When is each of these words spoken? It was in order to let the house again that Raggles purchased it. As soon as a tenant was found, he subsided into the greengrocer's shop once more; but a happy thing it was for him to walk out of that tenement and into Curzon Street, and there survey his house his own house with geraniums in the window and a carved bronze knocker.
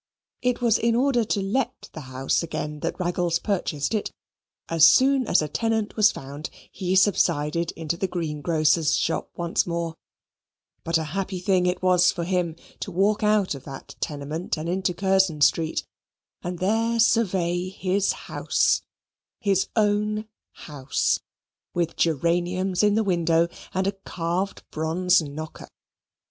It 0.41 0.61
was 0.61 0.79
in 0.79 0.95
order 0.95 1.23
to 1.25 1.43
let 1.43 1.91
the 1.93 1.99
house 2.09 2.41
again 2.41 2.79
that 2.79 2.99
Raggles 2.99 3.37
purchased 3.37 3.93
it. 3.93 4.11
As 4.67 4.87
soon 4.87 5.27
as 5.27 5.43
a 5.43 5.47
tenant 5.47 5.95
was 5.95 6.11
found, 6.11 6.49
he 6.71 6.95
subsided 6.95 7.69
into 7.73 7.97
the 7.97 8.07
greengrocer's 8.07 8.95
shop 8.95 9.29
once 9.35 9.67
more; 9.67 9.93
but 10.83 10.97
a 10.97 11.03
happy 11.13 11.39
thing 11.39 11.67
it 11.67 11.83
was 11.83 12.11
for 12.11 12.23
him 12.23 12.55
to 12.79 12.89
walk 12.91 13.21
out 13.21 13.53
of 13.53 13.63
that 13.65 13.95
tenement 13.99 14.57
and 14.57 14.67
into 14.67 14.95
Curzon 14.95 15.41
Street, 15.41 15.85
and 16.41 16.57
there 16.57 16.99
survey 16.99 17.69
his 17.69 18.11
house 18.13 18.81
his 19.39 19.67
own 19.75 20.27
house 20.65 21.19
with 21.75 21.95
geraniums 21.95 22.81
in 22.81 22.95
the 22.95 23.03
window 23.03 23.49
and 23.71 23.85
a 23.85 23.91
carved 23.91 24.63
bronze 24.71 25.21
knocker. 25.21 25.67